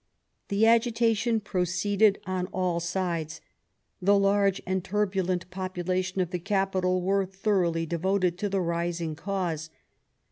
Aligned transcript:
The 0.47 0.65
agitation 0.65 1.39
proceeded 1.39 2.19
on 2.25 2.47
all 2.47 2.79
sides. 2.79 3.39
The 4.01 4.17
large 4.17 4.59
and 4.65 4.83
turbulent 4.83 5.47
population 5.51 6.21
of 6.21 6.31
the 6.31 6.39
capital 6.39 7.03
were 7.03 7.23
thoroughly 7.27 7.85
devoted 7.85 8.35
to 8.39 8.49
the 8.49 8.61
rising 8.61 9.15
cause. 9.15 9.69